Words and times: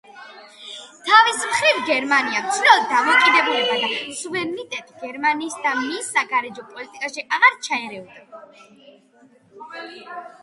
თავის 1.09 1.41
მხრივ, 1.49 1.81
გერმანიამ 1.89 2.47
ცნო 2.55 2.71
დამოკიდებულება 2.93 3.75
და 3.83 3.91
სუვერენიტეტი 4.21 4.97
გერმანიისა 5.03 5.61
და 5.67 5.75
მის 5.83 6.09
საგარეო 6.17 6.65
პოლიტიკაშიც 6.71 7.31
აღარ 7.39 7.59
ჩაერეოდა. 7.67 8.43